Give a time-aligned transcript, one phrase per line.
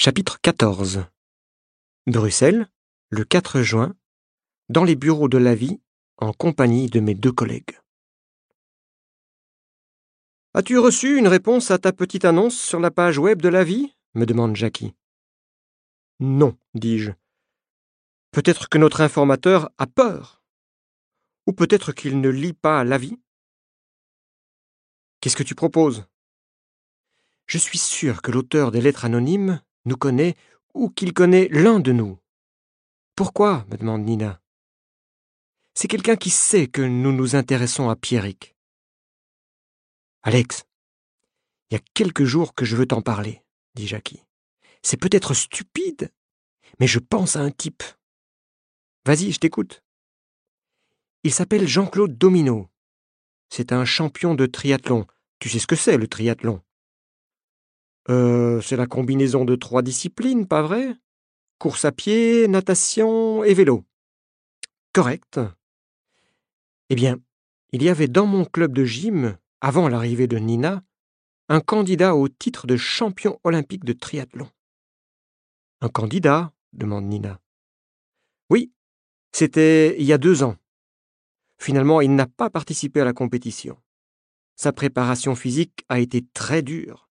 [0.00, 1.06] Chapitre 14
[2.06, 2.70] Bruxelles,
[3.10, 3.96] le 4 juin,
[4.68, 5.80] dans les bureaux de la vie,
[6.18, 7.76] en compagnie de mes deux collègues.
[10.54, 13.92] As-tu reçu une réponse à ta petite annonce sur la page web de la vie?
[14.14, 14.94] me demande Jackie.
[16.20, 17.10] Non, dis-je.
[18.30, 20.44] Peut-être que notre informateur a peur.
[21.48, 23.18] Ou peut-être qu'il ne lit pas la vie.
[25.20, 26.06] Qu'est-ce que tu proposes?
[27.46, 30.36] Je suis sûr que l'auteur des lettres anonymes nous connaît
[30.74, 32.18] ou qu'il connaît l'un de nous.
[33.16, 34.40] Pourquoi me demande Nina.
[35.74, 38.56] C'est quelqu'un qui sait que nous nous intéressons à Pierrick.
[40.22, 40.64] Alex,
[41.70, 43.42] il y a quelques jours que je veux t'en parler,
[43.74, 44.22] dit Jackie.
[44.82, 46.12] C'est peut-être stupide,
[46.80, 47.82] mais je pense à un type.
[49.04, 49.82] Vas-y, je t'écoute.
[51.24, 52.68] Il s'appelle Jean-Claude Domino.
[53.48, 55.06] C'est un champion de triathlon.
[55.40, 56.62] Tu sais ce que c'est, le triathlon?
[58.10, 60.94] Euh, c'est la combinaison de trois disciplines, pas vrai?
[61.58, 63.84] Course à pied, natation et vélo.
[64.92, 65.40] Correct.
[66.88, 67.18] Eh bien,
[67.72, 70.82] il y avait dans mon club de gym, avant l'arrivée de Nina,
[71.48, 74.48] un candidat au titre de champion olympique de triathlon.
[75.80, 76.52] Un candidat?
[76.72, 77.40] demande Nina.
[78.50, 78.72] Oui,
[79.32, 80.56] c'était il y a deux ans.
[81.58, 83.78] Finalement, il n'a pas participé à la compétition.
[84.56, 87.07] Sa préparation physique a été très dure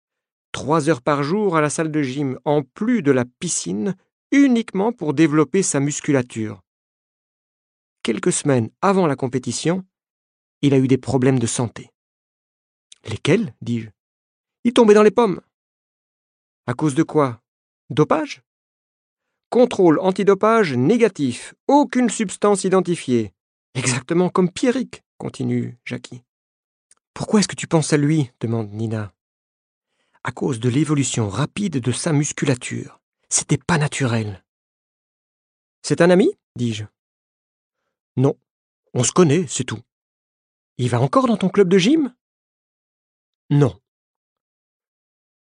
[0.55, 3.97] trois heures par jour à la salle de gym, en plus de la piscine,
[4.31, 6.63] uniquement pour développer sa musculature.
[8.03, 9.85] Quelques semaines avant la compétition,
[10.63, 11.91] il a eu des problèmes de santé.
[13.05, 13.91] Lesquels dis-je?
[14.63, 15.41] Il tombait dans les pommes.
[16.67, 17.41] À cause de quoi?
[17.91, 18.43] Dopage?
[19.51, 23.33] Contrôle antidopage négatif, aucune substance identifiée.
[23.75, 26.23] Exactement comme Pierrick, continue Jackie.
[27.13, 28.31] Pourquoi est-ce que tu penses à lui?
[28.41, 29.13] demande Nina
[30.25, 33.01] à cause de l'évolution rapide de sa musculature.
[33.29, 34.45] C'était pas naturel.
[35.83, 36.33] C'est un ami?
[36.57, 36.85] dis-je.
[38.17, 38.37] Non,
[38.95, 39.81] on se connaît, c'est tout.
[40.79, 42.15] Il va encore dans ton club de gym?
[43.51, 43.79] Non.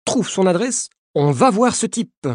[0.06, 2.28] Trouve son adresse, on va voir ce type.